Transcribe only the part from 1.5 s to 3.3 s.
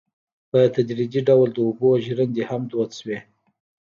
د اوبو ژرندې هم دود شوې.